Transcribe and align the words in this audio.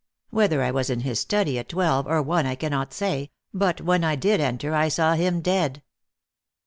Whether 0.31 0.63
I 0.63 0.71
was 0.71 0.89
in 0.89 1.01
his 1.01 1.19
study 1.19 1.59
at 1.59 1.69
twelve 1.69 2.07
or 2.07 2.23
one 2.23 2.47
I 2.47 2.55
cannot 2.55 2.91
say, 2.91 3.29
but 3.53 3.81
when 3.81 4.03
I 4.03 4.15
did 4.15 4.39
enter 4.41 4.73
I 4.73 4.87
saw 4.87 5.13
him 5.13 5.41
dead." 5.41 5.83